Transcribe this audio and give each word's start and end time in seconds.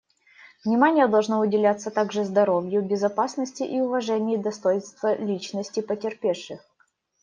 Внимание 0.65 1.07
должно 1.07 1.39
уделяться 1.41 1.91
также 1.91 2.23
здоровью, 2.25 2.81
безопасности 2.81 3.61
и 3.61 3.81
уважению 3.81 4.41
достоинства 4.41 5.13
личности 5.15 5.79
потерпевших. 5.79 6.59